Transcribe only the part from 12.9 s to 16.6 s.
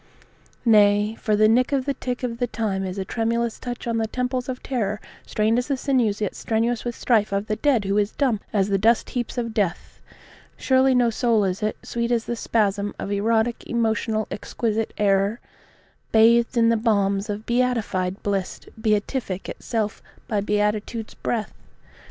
of erotic emotional exquisite error, Bathed